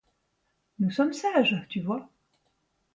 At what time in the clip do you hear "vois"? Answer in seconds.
1.81-2.09